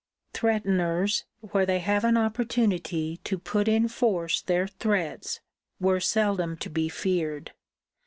[0.33, 5.41] Threateners, where they have an opportunity to put in force their threats,
[5.79, 7.51] were seldom to be feared.